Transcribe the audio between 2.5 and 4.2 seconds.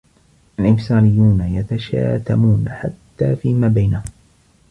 حتى فيما بينهم.